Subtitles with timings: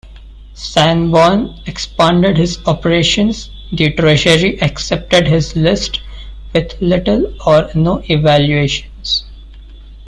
[0.55, 6.01] Sanborn expanded his operations, the Treasury accepted his list
[6.55, 9.25] with little or no evaluations.